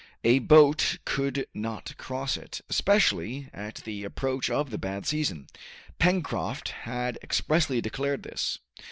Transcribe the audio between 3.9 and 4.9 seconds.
approach of the